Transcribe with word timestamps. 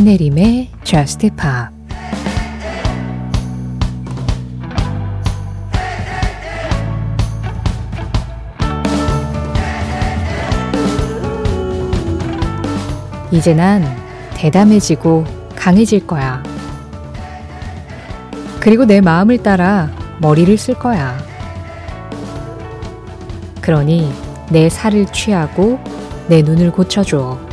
신혜림의 0.00 0.70
Just 0.82 1.28
Pop 1.28 1.68
이제 13.30 13.52
난 13.52 13.84
대담해지고 14.32 15.26
강해질 15.54 16.06
거야. 16.06 16.42
그리고 18.58 18.86
내 18.86 19.02
마음을 19.02 19.42
따라 19.42 19.90
머리를 20.20 20.56
쓸 20.56 20.78
거야. 20.78 21.18
그러니 23.60 24.10
내 24.48 24.70
살을 24.70 25.04
취하고 25.12 25.78
내 26.26 26.40
눈을 26.40 26.72
고쳐줘. 26.72 27.49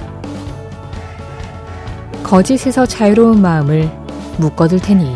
거짓에서 2.28 2.86
자유로운 2.86 3.42
마음을 3.42 3.90
묶어둘 4.38 4.82
테니. 4.82 5.16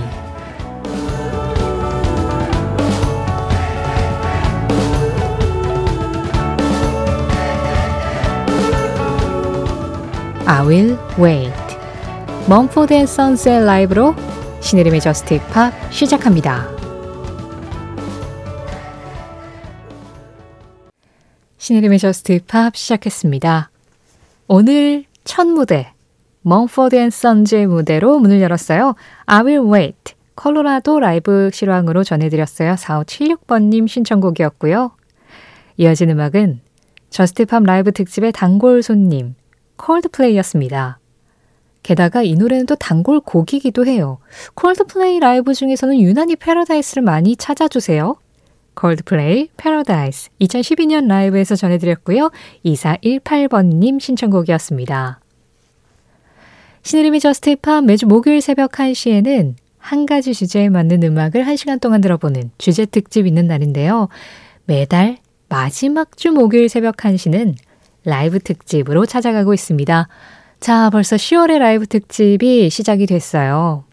I 10.45 10.65
will 10.65 10.97
wait. 11.19 11.51
Mumford & 12.47 12.93
Sons의 12.93 13.65
라이브로 13.65 14.15
신혜림의 14.61 15.01
Just 15.01 15.45
Pop 15.49 15.73
시작합니다. 15.91 16.69
신혜림의 21.57 21.99
Just 21.99 22.47
Pop 22.47 22.77
시작했습니다. 22.77 23.69
오늘 24.47 25.03
첫 25.25 25.45
무대 25.45 25.91
Mumford & 26.43 26.95
Sons의 26.95 27.67
무대로 27.67 28.19
문을 28.19 28.41
열었어요. 28.41 28.95
I 29.25 29.43
will 29.43 29.71
wait. 29.71 30.15
콜로라도 30.35 30.99
라이브 30.99 31.49
실황으로 31.53 32.03
전해드렸어요. 32.03 32.73
4576번님 32.73 33.87
신청곡이었고요. 33.87 34.91
이어진 35.77 36.09
음악은 36.09 36.61
Just 37.09 37.40
Pop 37.40 37.63
라이브 37.63 37.91
특집의 37.91 38.31
단골 38.31 38.81
손님 38.81 39.35
Coldplay였습니다. 39.77 40.99
게다가 41.83 42.21
이 42.21 42.35
노래는 42.35 42.67
또 42.67 42.75
단골 42.75 43.19
곡이기도 43.21 43.85
해요. 43.85 44.19
콜드플레이 44.53 45.19
라이브 45.19 45.53
중에서는 45.53 45.99
유난히 45.99 46.35
Paradise를 46.35 47.03
많이 47.03 47.35
찾아주세요. 47.35 48.17
콜드플레이 48.75 49.49
패러다이스 49.57 50.29
2012년 50.41 51.07
라이브에서 51.07 51.55
전해드렸고요. 51.55 52.31
2418번님 52.65 53.99
신청곡이었습니다. 53.99 55.20
신혜림의 56.83 57.19
Just 57.19 57.55
Pop 57.57 57.83
매주 57.83 58.07
목요일 58.07 58.41
새벽 58.41 58.71
1시에는 58.71 59.55
한 59.77 60.05
가지 60.05 60.33
주제에 60.33 60.69
맞는 60.69 61.03
음악을 61.03 61.43
1시간 61.43 61.79
동안 61.79 62.01
들어보는 62.01 62.51
주제 62.57 62.85
특집 62.85 63.27
있는 63.27 63.47
날인데요. 63.47 64.09
매달 64.65 65.17
마지막 65.47 66.17
주 66.17 66.31
목요일 66.31 66.69
새벽 66.69 66.97
1시는 66.97 67.55
라이브 68.03 68.39
특집으로 68.39 69.05
찾아가고 69.05 69.53
있습니다. 69.53 70.07
자, 70.59 70.89
벌써 70.89 71.15
10월의 71.17 71.59
라이브 71.59 71.85
특집이 71.85 72.69
시작이 72.69 73.05
됐어요. 73.05 73.83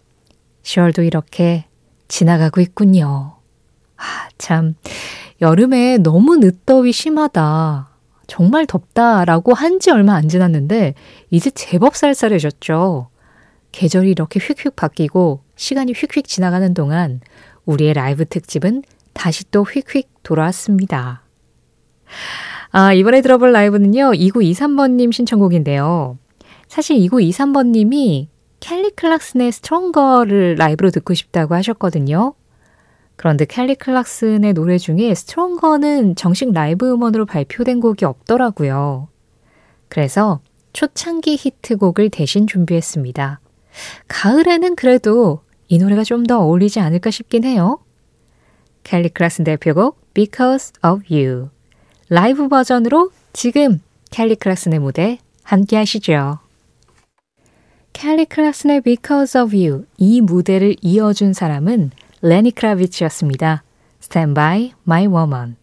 10월도 0.62 1.06
이렇게 1.06 1.66
지나가고 2.08 2.60
있군요. 2.60 3.36
아, 3.96 4.28
참. 4.38 4.74
여름에 5.40 5.98
너무 5.98 6.36
늦더위 6.36 6.92
심하다. 6.92 7.87
정말 8.28 8.66
덥다라고 8.66 9.54
한 9.54 9.80
지 9.80 9.90
얼마 9.90 10.14
안 10.14 10.28
지났는데, 10.28 10.94
이제 11.30 11.50
제법 11.50 11.96
쌀쌀해졌죠. 11.96 13.08
계절이 13.72 14.10
이렇게 14.10 14.38
휙휙 14.38 14.76
바뀌고, 14.76 15.42
시간이 15.56 15.92
휙휙 15.92 16.28
지나가는 16.28 16.72
동안, 16.74 17.20
우리의 17.64 17.94
라이브 17.94 18.24
특집은 18.24 18.82
다시 19.12 19.50
또 19.50 19.64
휙휙 19.64 20.08
돌아왔습니다. 20.22 21.22
아, 22.70 22.92
이번에 22.92 23.20
들어볼 23.22 23.52
라이브는요, 23.52 24.12
2923번님 24.12 25.12
신청곡인데요. 25.12 26.18
사실 26.68 26.96
2923번님이 26.98 28.28
켈리 28.60 28.90
클락슨의 28.90 29.52
Stronger를 29.52 30.56
라이브로 30.56 30.90
듣고 30.90 31.14
싶다고 31.14 31.54
하셨거든요. 31.54 32.34
그런데 33.18 33.44
켈리 33.46 33.74
클락슨의 33.74 34.52
노래 34.52 34.78
중에 34.78 35.12
Stronger는 35.12 36.14
정식 36.14 36.52
라이브 36.52 36.88
음원으로 36.88 37.26
발표된 37.26 37.80
곡이 37.80 38.04
없더라고요. 38.04 39.08
그래서 39.88 40.38
초창기 40.72 41.36
히트곡을 41.36 42.10
대신 42.10 42.46
준비했습니다. 42.46 43.40
가을에는 44.06 44.76
그래도 44.76 45.40
이 45.66 45.78
노래가 45.78 46.04
좀 46.04 46.26
더 46.28 46.38
어울리지 46.38 46.78
않을까 46.78 47.10
싶긴 47.10 47.42
해요. 47.42 47.80
켈리 48.84 49.08
클락슨 49.08 49.44
대표곡 49.44 50.14
Because 50.14 50.72
of 50.86 51.02
You 51.12 51.48
라이브 52.08 52.46
버전으로 52.48 53.10
지금 53.32 53.80
켈리 54.12 54.36
클락슨의 54.36 54.78
무대 54.78 55.18
함께 55.42 55.76
하시죠. 55.76 56.38
켈리 57.92 58.26
클락슨의 58.26 58.82
Because 58.82 59.40
of 59.40 59.56
You 59.56 59.86
이 59.96 60.20
무대를 60.20 60.76
이어준 60.82 61.32
사람은 61.32 61.90
레니 62.20 62.50
크라비츠였습니다. 62.50 63.62
By 64.34 64.72
My 64.86 65.06
Woman 65.06 65.56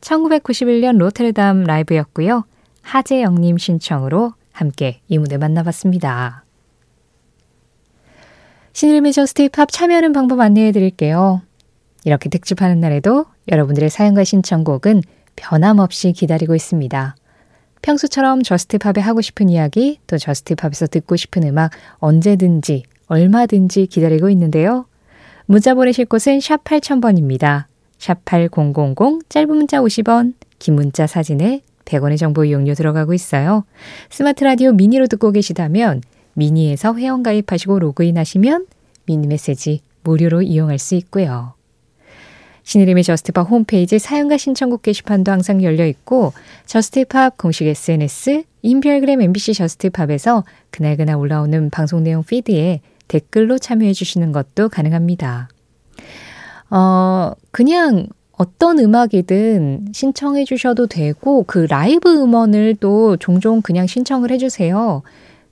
1991년 0.00 0.98
로테르담 0.98 1.64
라이브였고요. 1.64 2.44
하재영님 2.82 3.58
신청으로 3.58 4.32
함께 4.52 5.00
이 5.08 5.18
무대 5.18 5.36
만나봤습니다. 5.36 6.44
신혜림의 8.72 9.12
Just 9.12 9.48
Pop 9.50 9.70
참여하는 9.70 10.12
방법 10.12 10.40
안내해 10.40 10.72
드릴게요. 10.72 11.42
이렇게 12.04 12.28
특집하는 12.28 12.80
날에도 12.80 13.26
여러분들의 13.48 13.90
사연과 13.90 14.24
신청곡은 14.24 15.02
변함없이 15.36 16.12
기다리고 16.12 16.54
있습니다. 16.54 17.14
평소처럼 17.82 18.42
Just 18.42 18.72
Pop에 18.72 19.02
하고 19.02 19.20
싶은 19.20 19.48
이야기, 19.48 20.00
또 20.06 20.18
Just 20.18 20.43
Pop에서 20.43 20.86
듣고 20.86 21.16
싶은 21.16 21.44
음악 21.44 21.72
언제든지 21.98 22.84
얼마든지 23.06 23.86
기다리고 23.86 24.30
있는데요. 24.30 24.86
문자 25.50 25.74
보내실 25.74 26.04
곳은 26.04 26.38
샵 26.38 26.62
8000번입니다. 26.62 27.64
샵 27.98 28.24
8000, 28.24 28.72
짧은 29.28 29.48
문자 29.48 29.80
50원, 29.80 30.34
긴 30.60 30.76
문자 30.76 31.08
사진에 31.08 31.62
100원의 31.86 32.18
정보 32.18 32.44
이용료 32.44 32.74
들어가고 32.74 33.14
있어요. 33.14 33.64
스마트 34.10 34.44
라디오 34.44 34.70
미니로 34.70 35.08
듣고 35.08 35.32
계시다면 35.32 36.02
미니에서 36.34 36.94
회원 36.94 37.24
가입하시고 37.24 37.80
로그인 37.80 38.16
하시면 38.16 38.66
미니 39.06 39.26
메시지 39.26 39.80
무료로 40.04 40.42
이용할 40.42 40.78
수 40.78 40.94
있고요. 40.94 41.54
신혜림의 42.62 43.02
Just 43.02 43.29
Pop 43.29 43.50
홈페이지 43.50 43.98
사연과 43.98 44.36
신청곡 44.36 44.82
게시판도 44.82 45.32
항상 45.32 45.64
열려 45.64 45.84
있고 45.84 46.32
Just 46.66 47.07
Pop 47.07 47.38
공식 47.38 47.66
SNS, 47.66 48.44
인별그램 48.62 49.20
MBC 49.20 49.54
Just 49.54 49.87
Pop에서 49.87 50.44
그날그날 50.70 51.16
올라오는 51.16 51.70
방송 51.70 52.04
내용 52.04 52.22
피드에 52.22 52.82
댓글로 53.10 53.58
참여해 53.58 53.92
주시는 53.92 54.30
것도 54.30 54.68
가능합니다. 54.68 55.48
어, 56.70 57.32
그냥 57.50 58.06
어떤 58.32 58.78
음악이든 58.78 59.88
신청해 59.92 60.44
주셔도 60.44 60.86
되고 60.86 61.42
그 61.42 61.66
라이브 61.68 62.22
음원을 62.22 62.76
또 62.76 63.16
종종 63.16 63.60
그냥 63.60 63.86
신청을 63.86 64.30
해 64.30 64.38
주세요. 64.38 65.02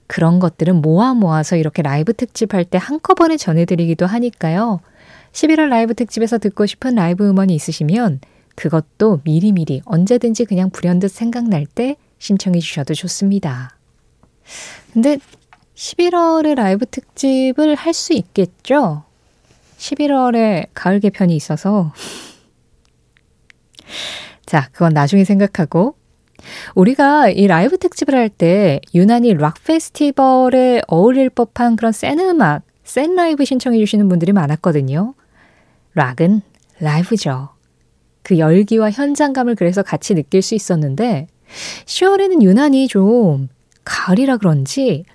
그런 0.07 0.39
것들은 0.39 0.81
모아 0.81 1.13
모아서 1.13 1.55
이렇게 1.55 1.83
라이브 1.83 2.13
특집 2.13 2.55
할 2.55 2.63
때 2.63 2.79
한꺼번에 2.79 3.37
전해드리기도 3.37 4.07
하니까요. 4.07 4.79
11월 5.33 5.67
라이브 5.67 5.93
특집에서 5.93 6.39
듣고 6.39 6.65
싶은 6.65 6.95
라이브 6.95 7.27
음원이 7.29 7.53
있으시면 7.53 8.21
그것도 8.55 9.21
미리미리 9.23 9.81
언제든지 9.85 10.45
그냥 10.45 10.71
불현듯 10.71 11.11
생각날 11.11 11.67
때 11.67 11.95
신청해 12.17 12.59
주셔도 12.59 12.93
좋습니다. 12.95 13.77
근데 14.93 15.19
11월에 15.79 16.55
라이브 16.55 16.85
특집을 16.85 17.73
할 17.75 17.93
수 17.93 18.11
있겠죠? 18.11 19.03
11월에 19.77 20.67
가을 20.73 20.99
개편이 20.99 21.33
있어서. 21.33 21.93
자, 24.45 24.67
그건 24.73 24.93
나중에 24.93 25.23
생각하고. 25.23 25.95
우리가 26.75 27.29
이 27.29 27.47
라이브 27.47 27.77
특집을 27.77 28.13
할 28.13 28.29
때 28.29 28.81
유난히 28.93 29.33
락 29.33 29.63
페스티벌에 29.63 30.81
어울릴 30.87 31.29
법한 31.29 31.77
그런 31.77 31.93
센 31.93 32.19
음악, 32.19 32.63
센 32.83 33.15
라이브 33.15 33.45
신청해 33.45 33.77
주시는 33.79 34.09
분들이 34.09 34.33
많았거든요. 34.33 35.13
락은 35.93 36.41
라이브죠. 36.79 37.49
그 38.21 38.37
열기와 38.37 38.91
현장감을 38.91 39.55
그래서 39.55 39.81
같이 39.81 40.13
느낄 40.13 40.41
수 40.41 40.55
있었는데 40.55 41.27
10월에는 41.85 42.41
유난히 42.41 42.89
좀 42.89 43.47
가을이라 43.85 44.37
그런지 44.37 45.05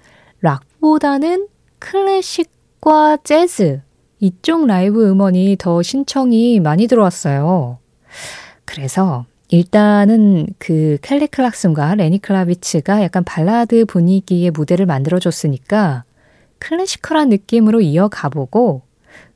락보다는 0.84 1.48
클래식과 1.78 3.18
재즈 3.24 3.80
이쪽 4.20 4.66
라이브 4.66 5.08
음원이 5.08 5.56
더 5.58 5.82
신청이 5.82 6.60
많이 6.60 6.86
들어왔어요. 6.86 7.78
그래서 8.66 9.24
일단은 9.48 10.46
그 10.58 10.98
켈리 11.02 11.26
클락슨과 11.26 11.94
레니 11.94 12.20
클라비츠가 12.20 13.02
약간 13.02 13.24
발라드 13.24 13.86
분위기의 13.86 14.50
무대를 14.50 14.84
만들어줬으니까 14.86 16.04
클래시컬한 16.58 17.30
느낌으로 17.30 17.80
이어가 17.80 18.28
보고 18.28 18.82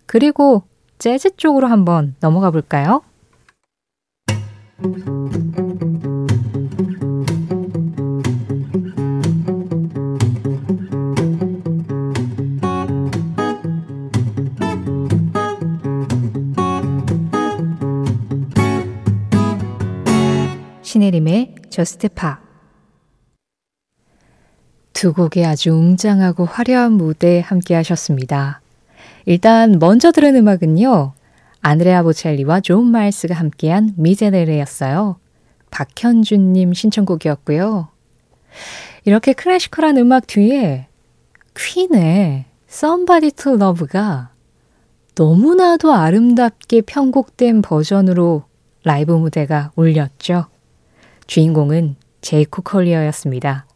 그리고 0.07 0.65
재즈 0.99 1.37
쪽으로 1.37 1.67
한번 1.67 2.15
넘어가 2.21 2.51
볼까요? 2.51 3.03
신혜림의 21.09 21.55
Just 21.71 22.09
Pop. 22.09 22.41
두 24.93 25.13
곡의 25.13 25.47
아주 25.47 25.73
웅장하고 25.73 26.45
화려한 26.45 26.93
무대 26.93 27.41
함께 27.41 27.75
하셨습니다. 27.75 28.61
일단 29.25 29.79
먼저 29.79 30.13
들은 30.13 30.37
음악은요. 30.37 31.13
안드레아 31.61 32.03
보첼리와 32.03 32.61
존 32.61 32.91
마일스가 32.91 33.35
함께한 33.35 33.95
Miserere였어요. 33.97 35.19
박현준님 35.71 36.75
신청곡이었고요. 36.75 37.89
이렇게 39.05 39.33
classical한 39.33 39.97
음악 39.99 40.27
뒤에 40.27 40.89
퀸의 41.57 42.45
Somebody 42.69 43.31
to 43.33 43.55
Love가 43.55 44.31
너무나도 45.15 45.93
아름답게 45.93 46.83
편곡된 46.83 47.63
버전으로 47.63 48.45
라이브 48.85 49.13
무대가 49.13 49.73
울렸죠. 49.75 50.47
주인공은 51.29 51.95
제이콥 52.23 52.63
콜리어였습니다. 52.63 53.67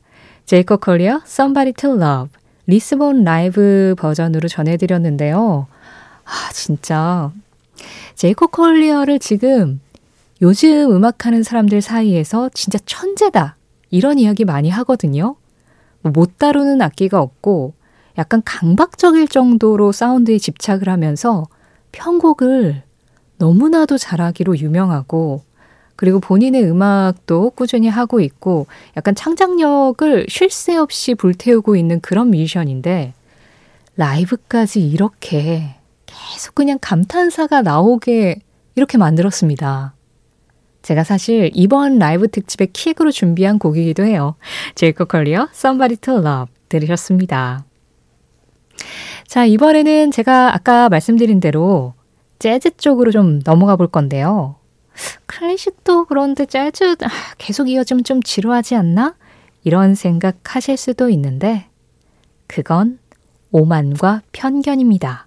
제이콥 0.47 0.79
콜리어 0.79 1.21
Somebody 1.25 1.75
to 1.75 1.91
Love 1.91 2.31
리스본 2.67 3.25
라이브 3.25 3.95
버전으로 3.99 4.49
전해드렸는데요. 4.49 5.67
아, 6.25 6.53
진짜. 6.53 7.31
제이콥 8.15 8.49
콜리어를 8.49 9.19
지금 9.19 9.81
요즘 10.41 10.91
음악하는 10.91 11.43
사람들 11.43 11.83
사이에서 11.83 12.49
진짜 12.55 12.79
천재다. 12.87 13.57
이런 13.91 14.19
이야기 14.19 14.47
많이 14.47 14.71
하거든요. 14.71 15.37
뭐못 16.01 16.39
다루는 16.39 16.81
악기가 16.81 17.21
없고 17.21 17.75
약간 18.17 18.43
강박적일 18.45 19.29
정도로 19.29 19.93
사운드에 19.93 20.39
집착을 20.39 20.89
하면서 20.89 21.45
편곡을 21.93 22.83
너무나도 23.37 23.99
잘하기로 23.99 24.59
유명하고 24.59 25.43
그리고 26.03 26.19
본인의 26.19 26.65
음악도 26.65 27.51
꾸준히 27.51 27.87
하고 27.87 28.19
있고 28.19 28.67
약간 28.97 29.15
창작력을 29.15 30.27
쉴 30.29 30.51
새 30.51 30.77
없이 30.77 31.15
불태우고 31.15 31.77
있는 31.77 32.01
그런 32.01 32.33
뮤지션인데 32.33 33.15
라이브까지 33.95 34.85
이렇게 34.85 35.77
계속 36.07 36.57
그냥 36.57 36.79
감탄사가 36.81 37.63
나오게 37.63 38.41
이렇게 38.75 38.99
만들었습니다. 38.99 39.95
제가 40.83 41.05
사실 41.05 41.53
이번 41.55 42.01
라이브 42.01 42.27
특집의 42.27 42.73
킥으로 42.73 43.13
준비한 43.13 43.61
곡이기도 43.61 44.03
해요. 44.03 44.35
제이코 44.75 45.05
컬리어 45.05 45.51
Somebody 45.55 45.99
to 45.99 46.15
Love 46.15 46.53
들으셨습니다. 46.69 47.65
자, 49.29 49.45
이번에는 49.45 50.11
제가 50.11 50.53
아까 50.53 50.89
말씀드린 50.89 51.39
대로 51.39 51.95
재즈 52.41 52.77
쪽으로 52.77 53.13
좀 53.13 53.39
넘어가 53.45 53.77
볼 53.77 53.87
건데요. 53.87 54.57
클래식도 55.27 56.06
그런데 56.06 56.47
재즈 56.47 56.97
아, 57.03 57.09
계속 57.39 57.69
이어지면 57.69 58.05
좀 58.05 58.23
지루하지 58.23 58.75
않나? 58.77 59.15
이런 59.65 59.94
생각하실 59.94 60.77
수도 60.77 61.09
있는데 61.11 61.67
그건 62.47 62.99
오만과 63.50 64.23
편견입니다. 64.33 65.27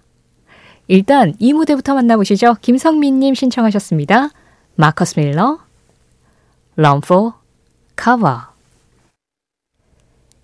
일단 0.88 1.34
이 1.38 1.52
무대부터 1.52 1.94
만나보시죠. 1.94 2.56
김성민님 2.60 3.34
신청하셨습니다. 3.34 4.30
마커스 4.76 5.18
밀러, 5.18 5.58
Run 6.76 7.00
for 7.04 7.32
Cover. 8.00 8.38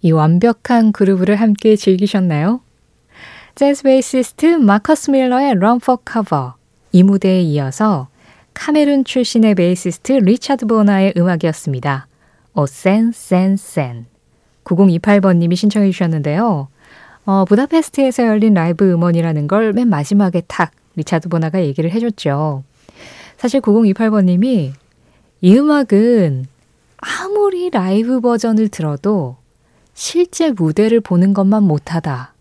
이 0.00 0.10
완벽한 0.10 0.92
groove를 0.92 1.36
함께 1.36 1.76
즐기셨나요? 1.76 2.60
재즈 3.54 3.82
베이시스트 3.84 4.46
마커스 4.46 5.10
밀러의 5.10 5.52
Run 5.52 5.76
for 5.76 5.98
Cover. 6.10 6.52
이 6.92 7.02
무대에 7.02 7.42
이어서 7.42 8.08
카메룬 8.64 9.02
출신의 9.02 9.56
베이시스트 9.56 10.12
리차드 10.12 10.66
보나의 10.66 11.14
음악이었습니다. 11.16 12.06
O 12.54 12.66
Sen 12.66 13.10
Sen 13.10 13.56
Sen. 13.56 14.06
9028번님이 14.62 15.56
신청해 15.56 15.90
주셨는데요. 15.90 16.68
어, 17.24 17.44
부다페스트에서 17.44 18.24
열린 18.24 18.54
라이브 18.54 18.88
음원이라는 18.88 19.48
걸 19.48 19.72
맨 19.72 19.88
마지막에 19.88 20.42
탁 20.46 20.70
리차드 20.94 21.28
보나가 21.28 21.60
얘기를 21.60 21.90
해줬죠. 21.90 22.62
사실 23.36 23.60
9028번님이 23.60 24.70
이 25.40 25.58
음악은 25.58 26.46
아무리 26.98 27.68
라이브 27.68 28.20
버전을 28.20 28.68
들어도 28.68 29.38
실제 29.92 30.52
무대를 30.52 31.00
보는 31.00 31.34
것만 31.34 31.64
못하다. 31.64 32.32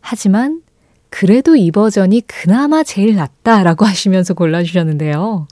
하지만 0.00 0.62
그래도 1.08 1.54
이 1.54 1.70
버전이 1.70 2.22
그나마 2.26 2.82
제일 2.82 3.14
낫다라고 3.14 3.84
하시면서 3.84 4.34
골라주셨는데요. 4.34 5.46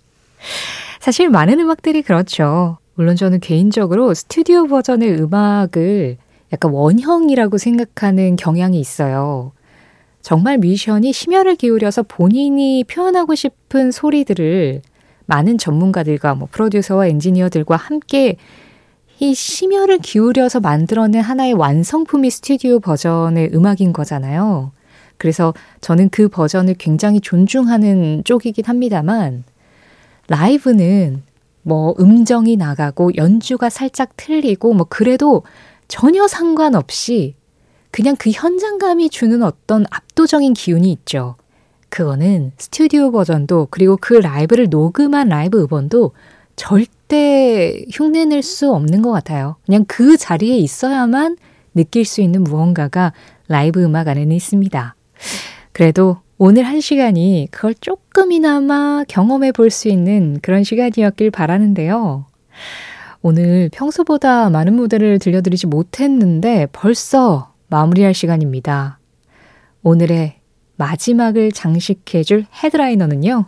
사실 1.01 1.29
많은 1.29 1.61
음악들이 1.61 2.03
그렇죠. 2.03 2.79
물론 2.95 3.17
저는 3.17 3.41
개인적으로 3.41 4.13
스튜디오 4.15 4.67
버전의 4.67 5.21
음악을 5.23 6.19
약간 6.53 6.73
원형이라고 6.73 7.59
생각하는 7.59 8.37
경향이 8.37 8.79
있어요. 8.79 9.53
정말 10.23 10.59
뮤지션이 10.59 11.13
심혈을 11.13 11.57
기울여서 11.57 12.03
본인이 12.03 12.85
표현하고 12.85 13.35
싶은 13.35 13.91
소리들을 13.91 14.83
많은 15.27 15.59
전문가들과 15.59 16.35
뭐 16.35 16.49
프로듀서와 16.51 17.07
엔지니어들과 17.07 17.77
함께 17.77 18.37
이 19.21 19.35
심혈을 19.35 19.99
기울여서 19.99 20.61
만들어낸 20.61 21.23
하나의 21.23 21.53
완성품이 21.53 22.31
스튜디오 22.31 22.81
버전의 22.81 23.51
음악인 23.55 23.93
거잖아요. 23.93 24.73
그래서 25.19 25.55
저는 25.81 26.09
그 26.09 26.29
버전을 26.29 26.75
굉장히 26.79 27.21
존중하는 27.21 28.23
쪽이긴 28.25 28.65
합니다만, 28.65 29.45
라이브는 30.31 31.25
뭐 31.63 31.95
음정이 31.99 32.57
나가고 32.57 33.17
연주가 33.17 33.69
살짝 33.69 34.17
틀리고 34.17 34.73
뭐 34.75 34.87
그래도 34.89 35.43
전혀 35.89 36.29
상관없이 36.29 37.35
그냥 37.91 38.15
그 38.17 38.31
현장감이 38.31 39.11
주는 39.11 39.43
어떤 39.43 39.85
압도적인 39.91 40.55
기운이 40.55 40.91
있죠. 40.93 41.35
그거는 41.89 42.53
스튜디오 42.57 43.11
버전도 43.11 43.69
그리고 43.73 43.99
그 44.01 44.15
라이브를 44.15 44.69
녹음한 44.71 45.29
라이브 45.29 45.61
음원도 45.65 46.13
절대 46.55 47.85
흉내낼 47.91 48.45
수 48.45 48.73
없는 48.73 49.03
것 49.03 49.11
같아요. 49.11 49.57
그냥 49.67 49.85
그 49.89 50.17
자리에 50.17 50.57
있어야만 50.59 51.39
느낄 51.75 52.05
수 52.05 52.21
있는 52.21 52.45
무언가가 52.45 53.13
라이브 53.49 53.83
음악 53.83 54.07
안에는 54.07 54.31
있습니다. 54.31 54.95
그래도 55.73 56.19
오늘 56.43 56.63
한 56.63 56.81
시간이 56.81 57.49
그걸 57.51 57.75
조금이나마 57.75 59.05
경험해 59.07 59.53
볼 59.53 59.69
수 59.69 59.89
있는 59.89 60.39
그런 60.41 60.65
시간이었길 60.65 61.31
바라는데요. 61.31 62.25
오늘 63.21 63.69
평소보다 63.71 64.49
많은 64.49 64.73
무대를 64.73 65.19
들려드리지 65.19 65.67
못했는데 65.67 66.69
벌써 66.73 67.53
마무리할 67.69 68.15
시간입니다. 68.15 68.99
오늘의 69.83 70.41
마지막을 70.77 71.53
장식해줄 71.53 72.47
헤드라이너는요. 72.65 73.45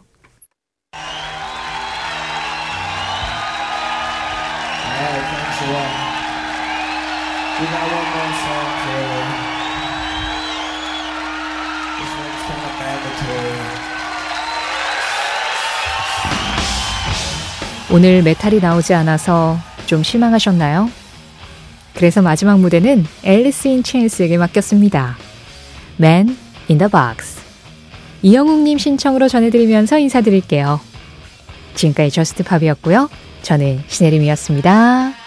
오늘 17.91 18.23
메탈이 18.23 18.61
나오지 18.61 18.95
않아서 18.95 19.59
좀 19.85 20.03
실망하셨나요? 20.03 20.91
그래서 21.95 22.23
마지막 22.23 22.59
무대는 22.59 23.05
앨리스 23.23 23.69
인 23.69 23.83
체인스에게 23.83 24.39
맡겼습니다. 24.39 25.19
Man 26.01 26.37
in 26.71 26.79
the 26.79 26.91
Box. 26.91 27.41
이영웅님 28.23 28.79
신청으로 28.79 29.29
전해드리면서 29.29 29.99
인사드릴게요. 29.99 30.81
지금까지 31.75 32.11
Just 32.11 32.45
Pop이었고요. 32.45 33.11
저는 33.43 33.83
신혜림이었습니다. 33.89 35.22